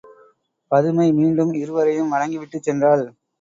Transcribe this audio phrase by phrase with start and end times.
[0.71, 3.05] பதுமை மீண்டும் இருவரையும் வணங்கி விட்டுச் சென்றாள்.